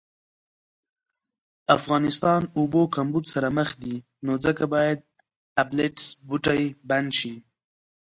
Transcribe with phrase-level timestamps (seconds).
[1.77, 4.99] افغانستان اوبو کمبود سره مخ دي نو ځکه باید
[5.61, 7.33] ابلیټس بوټی بند شي